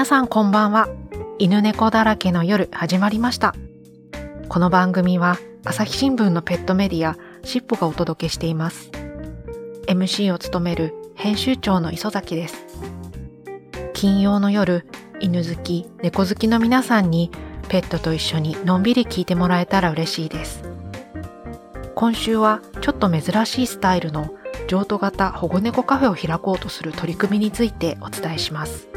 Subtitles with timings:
[0.00, 0.88] 皆さんこんばんは。
[1.38, 3.54] 犬猫だらけの夜始まりました。
[4.48, 8.90] この番組は朝日新聞のペットメディアしっぽがお届けしています。
[9.88, 12.64] MC を務める編集長の磯崎です。
[13.92, 14.86] 金曜の夜、
[15.20, 17.30] 犬好き、猫好きの皆さんに
[17.68, 20.62] ペットと一緒にのんびり聞いてもらえたら嬉しいです。
[21.94, 24.30] 今週はちょっと珍しいスタイルの
[24.66, 28.89] 譲渡型保護猫カフェを開こうとする取り組みについてお伝えします。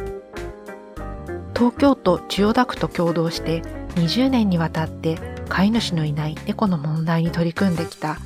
[1.55, 3.61] 東京都千代田区と共同して
[3.95, 5.17] 20年にわたって
[5.49, 8.17] 飼い主のいない猫の問題に取り組んできた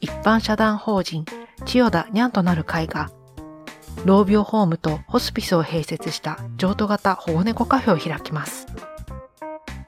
[0.00, 1.24] 一般社団法人
[1.64, 3.10] 千代田にゃんとなる会が
[4.04, 8.66] 老病ホームとホスピスを併設した譲渡型保護猫カフェを開きます。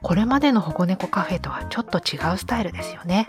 [0.01, 3.27] これまでの保護猫カフェとはちょっと違うスタイルですよね。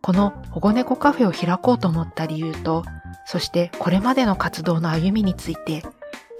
[0.00, 2.82] この保護猫カフェを開こうと思った理由と、
[3.26, 5.84] そしてこれまでの活動の歩みについて、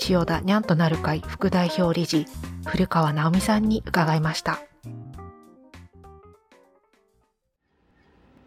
[0.01, 2.25] 千代田にゃんとなる会副代表理事、
[2.65, 4.59] 古川直美さんに伺いました。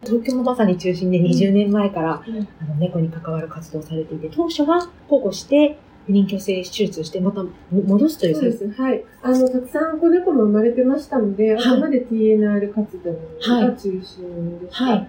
[0.02, 2.22] 東京のまさに中心で20年前から、
[2.60, 8.68] あの猫に関わる活動をされていて、当初は保護して、不妊去勢手術をして、また戻すという、そうです。
[8.72, 9.04] はい。
[9.22, 14.84] あの、たくさん子猫も生まれてましたので、あくまで TNR 活動が中心でした。
[14.84, 15.08] はい。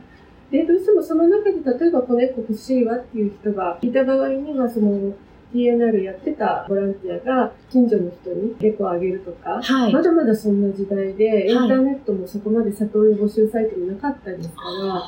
[0.51, 5.11] で、どうしてもその中で、例えば子猫欲しいわっていう人がいた場合には、その、
[5.56, 9.94] TNR やってたボランティアが近所の人に猫をあげるとか、はい。
[9.94, 15.03] まだまだそんな時代で、インはいターネットもそこまで里親募集サイトもなかったですから、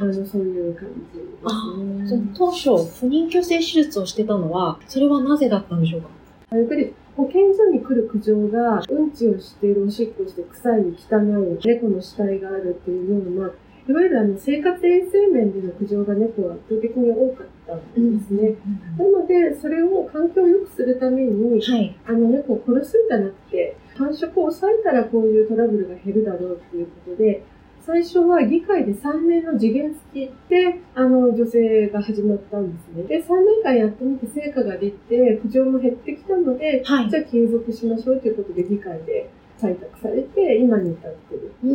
[0.00, 2.22] あの、そういう感じですね。
[2.36, 6.08] 当初、不妊去勢手術をしてたのは、それはなぜだったんでしょうか？
[6.56, 13.50] やっぱり保健所に来る苦情が、うんちをしている、おしっこをして臭い、汚い猫の死体があるっていうような、
[13.88, 18.54] いわゆるあの生活衛生面での苦情が猫は圧倒的に多かったんですね。
[18.98, 21.96] なので、それを環境を良くするために、はい。
[22.06, 27.42] あの猫を殺すんじゃなくて、繁殖を抑えたらこういうトラブルが減るだろうっていうことで、
[27.80, 33.04] 最初は議会で3年の次元付きで、あの、女性が始まったんですね。
[33.04, 41.54] で、3年間やってみて成果が出て、苦情も減ってきたので、はいじゃあ継続しましょうということで議会で採択されて、今に至ってる。
[41.64, 41.70] うー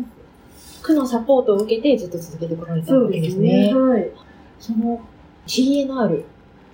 [0.00, 0.21] ん。
[0.82, 3.26] 区のサポートを受けてずっと続けてこられたそうわけでね。
[3.26, 3.74] ですすね。
[3.74, 4.10] はい。
[4.58, 5.00] その
[5.46, 6.24] TNR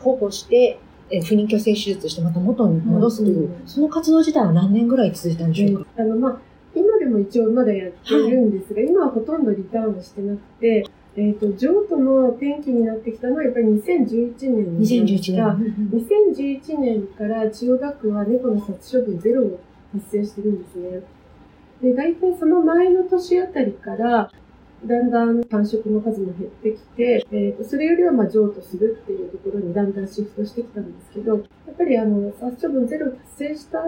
[0.00, 0.78] 保護して、
[1.10, 6.38] え不妊去勢手術してまた元に戻すという、うんその活動自体は何年ぐらい続いたんでしょうか、あの、まあ、
[6.74, 10.86] 今でも一応まだやってるんですが、今はほとんどリターンはしてなくて、
[11.16, 15.90] えっ、と、譲渡の転機になってきたのはやっぱり2011年に2011が年。
[15.90, 19.60] 2011年から千代田区は猫の殺処分ゼロを
[19.92, 21.00] 達成してるんですね。
[21.82, 24.30] で、大体その前の年あたりから、
[24.84, 33.78] だんだん繁殖の数も減ってきて、えーとそれよりはまあ譲渡するっていうところにだんだんシフトしてきたんですけど、やっぱりあの、殺処分ゼロを達成した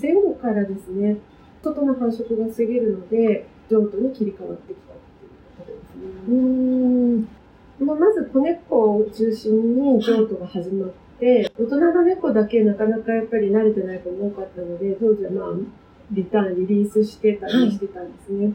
[0.00, 1.16] 前後からですね、
[1.62, 6.04] 外の繁殖が防げるので、譲渡に切り替わってきたっていうことですね。
[6.28, 6.34] うー
[7.18, 7.28] ん。
[7.80, 15.54] まあ、まず子猫を中心に譲渡が始まって、大人の猫だけなかなかやっぱり慣れてない子も多かったので、当時はまあ、
[16.12, 18.52] リターン、リリースしてたりしてたんですね。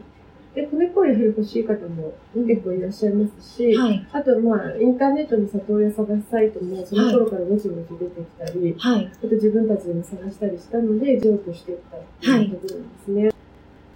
[0.54, 4.06] で、子猫をやはり欲しい方も結構いらっしゃいますし、はい。
[4.10, 9.12] あとまあ、インターネットの里親探しサイトもその頃からぼちぼち出てきたり、はい。
[9.12, 13.30] あと自分たちでも探したりしたので、譲渡していったっていうところなんですね。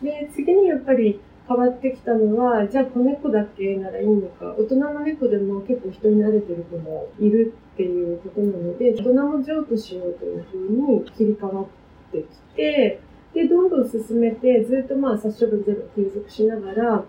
[0.03, 11.66] で、次にやっぱり変わってきたのは、じゃあ子猫だけならいいのか、大人の猫でも結構人に慣れてる子もいるっていうことなので、大人も譲渡しようというふうに切り替わっ
[12.12, 13.00] てきて、
[13.35, 17.05] で、どんどん進めて、ずっとまあ殺処分ゼロを継続しながら、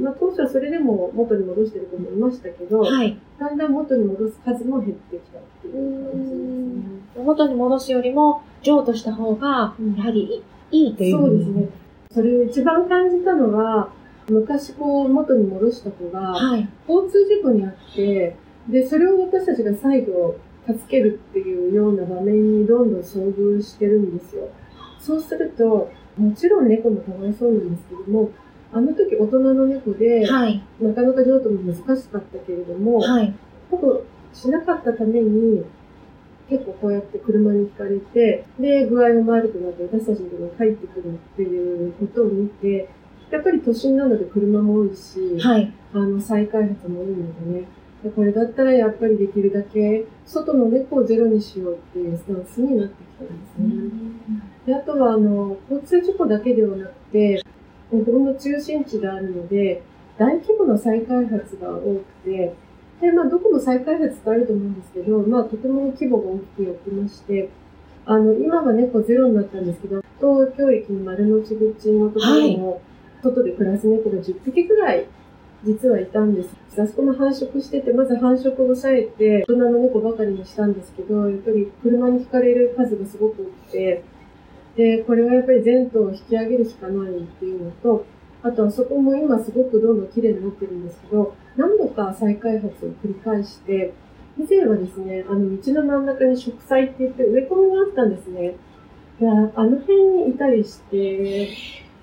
[0.00, 3.18] まあ当初はそれでも元に戻してる子もいましたけど、はい。
[3.38, 7.24] だんだん元に戻す数も減ってきたっていう感じですね。
[7.24, 11.18] 元に戻すよりも、譲渡した方が、やはりいいいという。
[11.18, 11.68] そうですね。。
[12.12, 13.92] それを一番感じたのは、
[14.28, 16.68] 昔こう元に戻した子がはい。
[16.88, 18.36] 交通事故に遭って、
[18.68, 24.48] で、それを私たちが再度助けるっていうような場面にどんどん遭遇してるんですよ。
[25.00, 28.30] そうすると、もちろん猫もかわいそうなんですけども、
[28.72, 30.62] あの時大人の猫で、はい。
[30.80, 33.34] なかなか譲渡も難しかったけれども、はい。
[33.70, 35.64] 保護しなかったために、
[36.48, 42.88] 結構こうやって車にひかれて、で、具合も悪くなって私たちに帰ってくるっていうことを見て、
[43.30, 45.72] やっぱり都心なので車も多いし、はい。
[45.94, 47.66] あの、再開発も多いのでね、
[48.02, 54.49] でこれだったらやっぱりできるだけ外の猫をゼロにしようっていうスタンスになってきたんですね。
[54.66, 57.42] であとは、あの、交通事故だけではなくて、
[57.90, 59.82] 日本の中心地であるので、
[60.18, 62.54] 大規模な再開発が多くて、
[63.00, 67.48] で、まあ、どこも再開発ってあると思うんですけど、まあ、とても規模が大きくやってまして、
[68.04, 72.82] あの、今は猫ゼロになったんですけど、東京駅の丸の内口のところも、
[73.22, 75.06] 外で暮らす猫が10匹ぐらい
[75.64, 76.80] 実はいたんです。
[76.80, 84.02] あそこも繁殖してて、まず繁殖を抑えて、大人の猫ばかりにしたんですけど、やっぱり車に引かれる数がすごく多くて、
[84.80, 88.06] で、これはやっぱり全頭を引き上げるしかないっていうのと、
[88.42, 93.92] あとあそこも今すごくどんどん綺麗になってるんですけど、何度か再開発を繰り返して、
[94.38, 98.54] 以前はですね、あの道の真ん中に植栽って言って植え込みがあったんですね。
[99.20, 101.50] いや、あの辺にいたりして、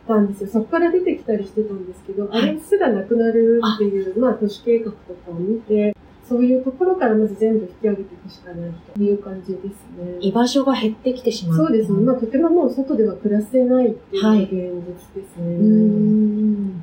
[0.07, 0.49] たんですよ。
[0.49, 5.95] そこから出てきたりしてたんですけど、あれすらなくなるっていう、まあ都市計画とかを見て、
[6.27, 10.17] そういうところからまず全部引き上げていくしかないという感じですね。
[10.19, 11.57] 居場所が減ってきてしまう。
[11.57, 11.99] そうですね。
[11.99, 15.45] まあとてももう外では暮らせないっていう現実ですね。
[15.45, 16.79] は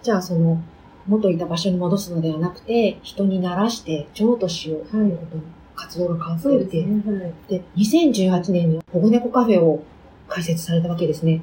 [0.00, 0.60] い、じゃあその、
[1.06, 5.42] 元いた場所に戻すのではなくて、人に慣らして譲渡しようということに、
[5.74, 9.82] 活動が変わっていて、で、ねはい、で、2018年に保護猫カフェを
[10.28, 11.42] 開設されたわけですね。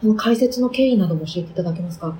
[0.00, 2.16] この開設の経緯なども教えていただけますか？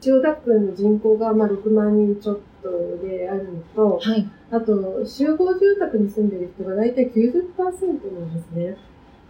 [0.00, 8.76] 千代田区の人口がまあ6万人ちょっとであるのと、はい、あと集合住宅に住んでる人が大体90%なんですね。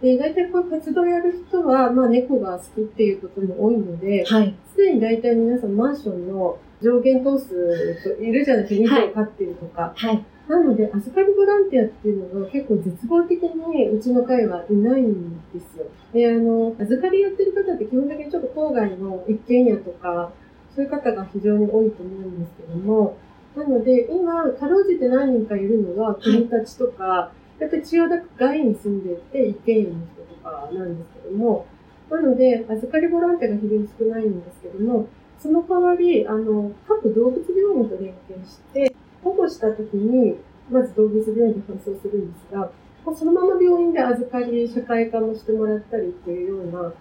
[0.01, 4.55] で、大体こういう活動をやる人は、まあ猫が好きっていうことも多いので、はい。
[4.71, 9.93] すでに大体皆さんマンションの上限頭数いるじゃないですか、2頭飼ってるとか。
[9.95, 10.25] はい。
[10.47, 15.85] なので、預かりボランティアっていうのが結構絶望的にうちの会はいないんですよ。
[16.13, 20.31] で、あの、預かりやってる方って基本的にちょっと郊外の一軒家とか、
[20.75, 23.17] そういう方が非常に多いと思うんですけども、
[23.55, 31.65] なので、今、かろうじて何人かいるのは、国立とか、はい、やっぱり千代田区外に住んでいて、一軒家の人とかなんですけども、
[32.09, 35.07] なので、預かりボランティアが非常に少ないんですけども、
[35.39, 40.37] その代わり、あの、各動物病院と連携して、保護した時に、
[40.69, 42.71] まず動物病院で搬送するんですが、
[43.15, 46.93] そのまま病院で預かり、社会科もしてもらったりっていうような、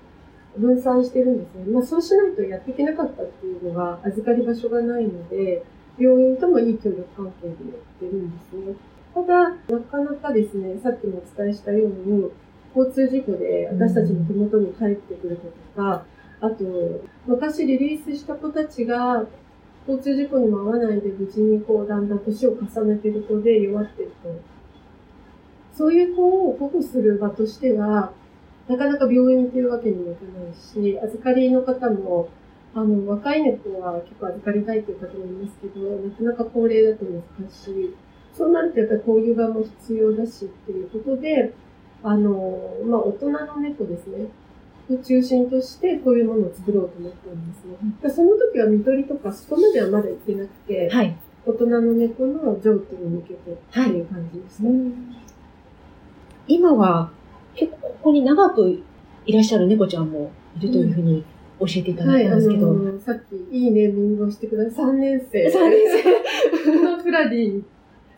[0.58, 1.72] 分散してるんですね。
[1.72, 5.62] まあそうしないとやっていけなかったっていうのは、預かり場所がないので、
[5.98, 7.54] 病院ともいい協力関係でやっ
[8.00, 8.74] てるんですね。
[9.14, 12.30] ただ、なかなかですね、さっきもお伝えしたように、
[12.76, 16.04] 交通事故で私たちの手元に帰ってくることか、
[16.40, 16.64] あと、
[17.26, 19.26] 昔リリースした子たちが
[19.88, 24.28] 交通事故にも合わないで無事にこうだんだん年を重ねてる子で弱ってる子。
[25.74, 28.12] そういう子を保護する場としては、
[28.68, 32.28] なかなか病院というわけにもいかないし、預かりの方も、
[32.74, 37.94] あの、若い猫は結構預かりたいという方もいますけど、なかなか高齢だと難しい。
[38.34, 41.52] そうなるとやっぱりこういう場も必要だしっていうことで、
[42.02, 44.26] あの、まあ、大人の猫ですね。
[44.90, 47.76] を中心としてこういうものを作ろうと思ったんですね。
[48.02, 54.70] うん、その時は見取りとかそこまではまだ行ってなくて、はい、大人の猫の譲渡に向けてっていう感じですね。
[54.70, 57.10] はい、今は
[57.58, 58.82] 結構ここに長く
[59.26, 61.24] いらっしゃる猫ちゃんもいるというふうに
[61.60, 62.68] 教えていただいたんですけど。
[62.68, 64.84] はい、さっきいいネーミングをしてください。
[64.86, 65.48] 3年生。
[65.48, 65.80] 3年
[66.66, 66.82] 生。
[66.82, 67.62] のフラディ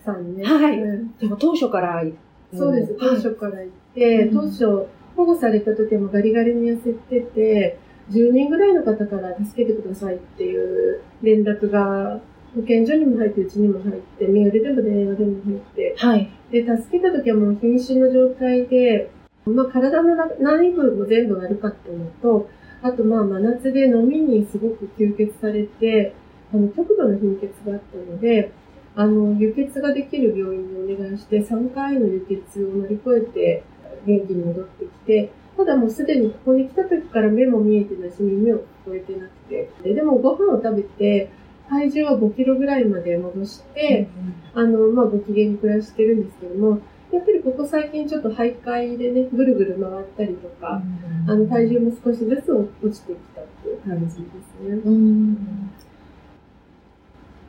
[0.04, 0.44] さんね。
[0.44, 0.78] はい。
[0.78, 2.04] うん、でも当初から
[2.52, 2.96] そうです。
[2.98, 7.78] 当初から行って、当初、保護された時もガリガリに痩せてて、
[8.10, 12.20] 10人ぐらいの方から助けてくださいっていう連絡が
[12.54, 16.30] 保健所にも入って、うちにも入って、メールでも電話でも入って、はい。
[16.50, 19.10] で、助けた時はもう瀕死の状態で、
[19.50, 22.48] まあ体の内部も全部悪かったのと、
[22.82, 26.14] あとまあ真夏で飲みにすごく吸血されて、
[26.52, 28.52] あの、極度の貧血があったので、
[28.96, 33.62] あの、輸血ができる病院にお願いして、3回の輸血を乗り越えて、
[34.06, 41.30] 元気に戻ってきて、ただもうすでにここに来た時から目も見えてないし、耳も聞こえてなくて、ででもご飯を食べて、
[41.68, 44.08] 体重は5キロぐらいまで戻して、
[44.54, 46.80] あの、まあ、ご機嫌に暮らしてるんですけども、
[47.12, 50.80] やっぱりここ最近ちょっと徘徊でね、ぐるぐる回ったりとか、
[51.26, 54.16] あの、体重も少しずつ落ちてきたっていう感じです
[54.62, 54.80] ね。
[54.84, 55.70] うん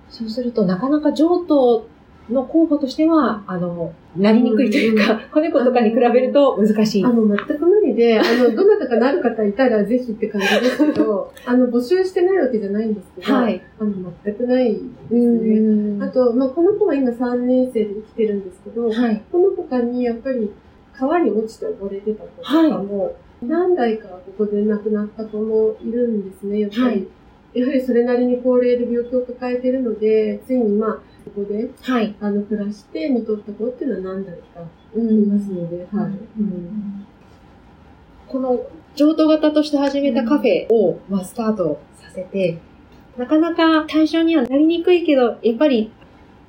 [0.09, 1.87] そうすると、なかなか譲渡
[2.29, 7.05] の候補としては、あの、なりにくいというか、子猫とかに比べると難しい。
[7.05, 13.91] あの、全く無理で、あの、どなたかなる方いたら ぜひって感じですけど、あの、募集してないわけじゃないんですけど、はい、あの、
[14.23, 15.97] 全くないですね。
[16.03, 20.51] あと、まあ、この子は今3年生で生きてるんですけど、はい、この他にやっぱり
[20.93, 23.13] 川に落ちて溺れてた子とかも、はい、
[23.43, 27.07] 何代かここで亡くなった子もいるんですね、やっぱり。
[27.53, 34.61] やはりそれなりに高齢で病気を抱えているので、ついにまあ、ここで、はい、あの、暮らして、見とった子っていうのは何代か
[34.95, 36.11] いますので、はい。
[38.27, 42.59] この、譲渡型として始めたカフェを、まあ、スタートさせて、
[43.17, 45.91] なかなか対象にはなりにくいけど、やっぱり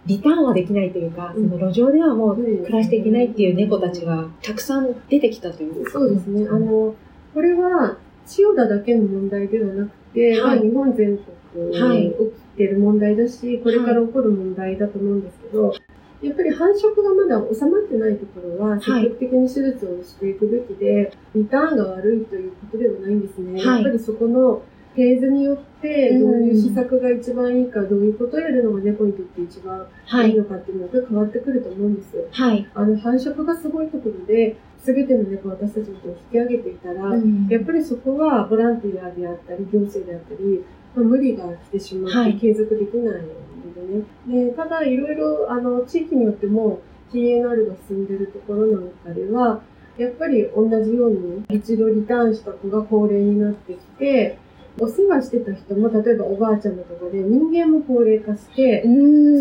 [0.06, 5.88] リターンはできないというか、その路上ではもう暮らしていけないっていう猫たちがたくさん出てきたという。
[5.90, 6.48] そうですね。
[6.48, 6.94] あの、
[7.34, 11.18] これは、千代田だけの問題ではなくて、はい、日本全
[11.54, 15.75] 国に起きてる問題だし、これから起こる問題だと思うんですけど、
[16.23, 23.61] やっぱり繁殖がまだ収まってないところは、積極的に手術をしていくべきで、リターンが悪いということではないんですね。
[23.61, 24.62] やっぱりそこの
[24.94, 29.87] フェーズによって、どういう施策が一番いいか、どういうことをやるのが猫にとって一番
[30.26, 32.25] いいのかっていうのが変わってくると思うんですよ。
[32.30, 32.68] はい。
[32.75, 43.28] あの、繁殖がすごいところで、すべての猫を私たちのと引き上げていたら、うん、やっぱりそこはボランティアであったり、行政であったり、まあ、無理が来てしまって継続できないの
[43.75, 44.46] でね。
[44.46, 46.80] でただ、いろいろ、あの、地域によっても
[47.12, 49.62] TNR が進んでるところなんかでは、
[49.99, 54.38] やっぱり同じように一度リターンした子が高齢になってきて、
[54.80, 58.88] お世話してた人も、例えばおばあちゃんのところで人間も高齢化して、そ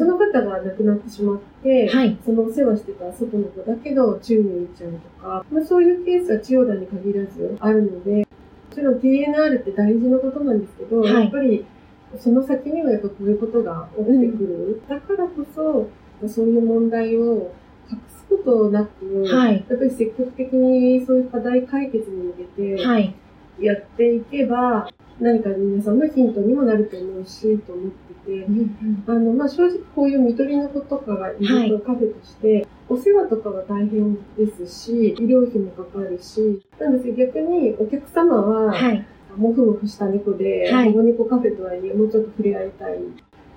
[0.05, 8.25] の方が亡くなってしまって、はい、そのお世話してた外の子だけど宙に浮いちゃうとか、まあ、そういうケースは千代田に限らずあるので、も
[8.73, 11.65] ちろん TNR って大事なことなんですけど、はい、やっぱり
[12.19, 14.81] その先にはやっぱこういうことが起きてくる。
[14.87, 15.89] だからこそ、
[16.27, 17.53] そういう問題を
[17.89, 23.13] 隠すことなく、はい、やっぱり積極的にそういう課題解決に向けて、
[23.59, 39.05] やっていけば、何か皆さんのヒントにもなると思うし、と思ってて、うんうん、あの、まあ、正直こういう見取りの子とかがいるとカフェとして、はい、お世話とかは大変ですし、医療費もかかるし、なんです逆にお客様は、はい、
[39.37, 42.99] もふもふした猫で、はい、保護猫カフェとはいえもうちょっと触れ合いたい。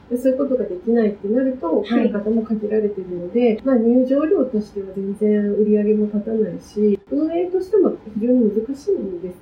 [0.08, 9.36] でそういうことができないってなると、来る方も限られてるので、まあ入場料としては全然売り上げも立たないし、運営としても非常に難しいんです。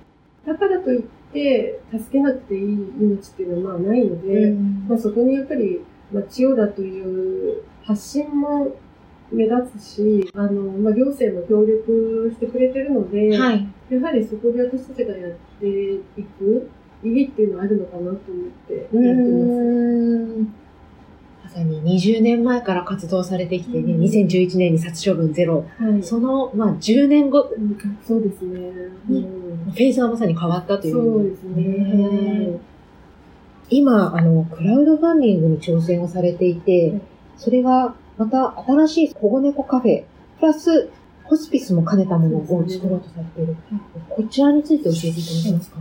[0.47, 1.03] だからといっ
[1.35, 2.63] て、助けなくていい
[2.99, 5.81] 命っていうのはまあないので、うん、まあそこにやっぱり、
[6.11, 8.75] まあ、千代田という発信も
[9.33, 16.01] 目立つし、あの、まあ、行政も協力してくれてるので、はい、やはりそこで私たちがやってい
[16.39, 16.71] く
[17.03, 18.19] 意義っていうのはあるのかなと思っ
[18.69, 19.03] てやってま
[20.45, 20.63] す。
[21.45, 25.67] まさに20年前から活動されてきてね、うん、2011年に殺処分ゼロ。
[25.79, 28.61] はい、その、まあ、10年後、うん、そうですね、
[29.11, 29.23] うん。
[29.73, 30.95] フェーズはまさに変わったという。
[30.95, 32.59] そうですね。
[33.71, 37.01] 今、あの、クラウドファンディングに挑戦をされていて、
[37.37, 40.05] それがまた新しい保護猫カフェ、
[40.39, 40.91] プラス
[41.25, 43.57] ホスピスも兼ねたものを作ろうとされている。
[44.11, 45.79] こちらについて教えていただけますか？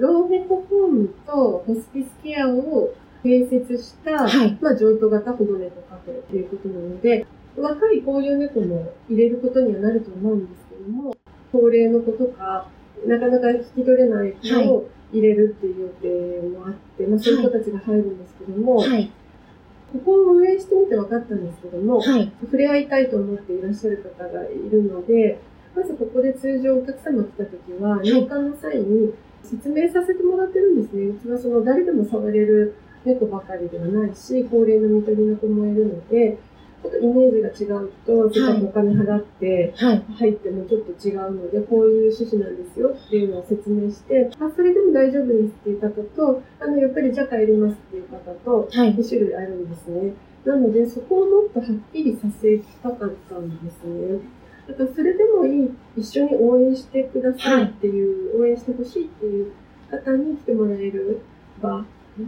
[0.00, 2.92] ローネコホームとホスピスケアを
[3.22, 7.24] 併設した、はい、まあ、譲渡型保護猫カフェということなので、
[7.56, 11.14] 若いこういう猫も入れることにはなると思うんですけども、
[11.52, 12.66] 高齢の子とか、
[13.06, 19.12] なかなか引き取れない子を入れるっていう予定もあって、まあ、そういう子たちが入るんですけども、はい、
[19.92, 25.38] ここを運営してみて分かったんですけども、はい、触れ合いたいと思っていらっしゃる方がいるので、
[25.76, 31.06] まずここで通常お客様来た時は、入館の際に説明させてもらってるんですね。
[31.06, 36.38] うちはその誰でも触れる猫ばかりではないし、高齢の見取りの子もいるので、
[36.84, 50.14] イメージが違うと、せっかくお金払って入ってもちょっと違うので、こういう趣旨なんですよっていうのを説明して、あ、それでも大丈夫ですっていう方と、あの、やっぱりじゃあ帰りますっていう方と、2種類あるんですね。
[50.44, 54.18] なので、そこをもっとはっきりさせたかったんですね。
[54.68, 59.52] だからそれでもいい、一緒に応援してくださいっていう、応援してほしいっていう
[59.90, 61.20] 方に来てもらえる
[61.60, 61.84] 場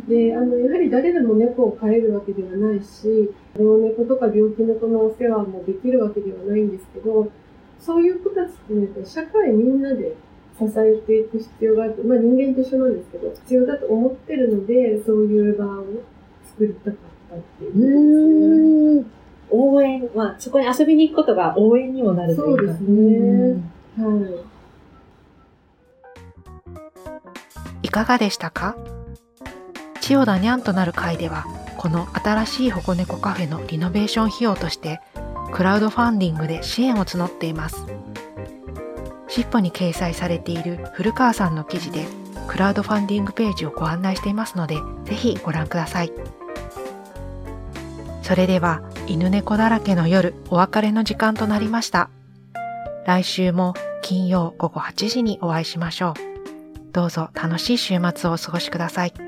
[0.09, 7.31] で、あの、やはり誰でも猫を飼えるわけではないし、老猫とか病気の子のお世話もできるわけではないんですけど、
[7.79, 10.17] そういう子たちってね、社会みんなで
[10.59, 15.85] 支えていく必要があって、まあ人間と一緒なんですけど、必要だと思ってるので、そういう場を
[16.45, 17.01] 作りたかっ
[17.31, 19.05] たっていう、ね、
[19.51, 22.63] 応援、まあそこに遊びに行くことが応援にもなるというか。
[22.63, 23.61] そうですね。
[23.99, 24.45] は
[27.83, 27.87] い。
[27.87, 28.77] いかがでしたか？
[30.05, 31.47] 千代田にゃんとなる会では、
[31.79, 35.01] この新しい保護猫カフェのリノベーション費用として、
[35.51, 37.87] クラウドファンディングで支援を募っています。
[39.29, 42.05] しっぽに掲載されている古川さんの記事で、
[42.49, 46.13] クラウドファンディングページをご案内していますので、ぜひご覧ください。
[48.21, 52.11] それでは、犬猫だらけの夜、お別れの時間となりました。
[53.07, 56.93] 来週も金曜午後8時にお会いしましょう。
[56.93, 59.24] どうぞ楽しい週末をお過ごしください。